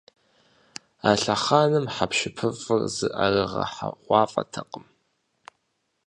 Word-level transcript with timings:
А 1.09 1.11
лъэхъэнэм 1.21 1.85
хьэпшыпыфӏыр 1.95 2.81
зыӏэрыгъэхьэгъуафӏэтэкъым. 2.95 4.85